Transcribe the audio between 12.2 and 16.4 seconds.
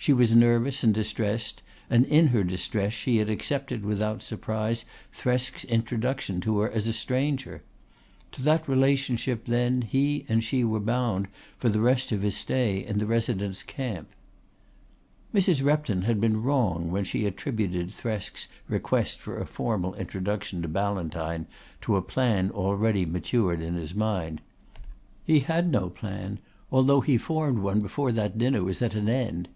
his stay in the Resident's camp. Mrs. Repton had